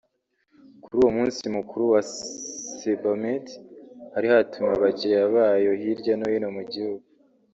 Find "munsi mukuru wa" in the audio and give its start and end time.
1.17-2.01